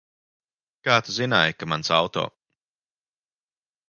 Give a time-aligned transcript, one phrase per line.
[0.87, 2.23] Kā tu zināji, ka mans auto?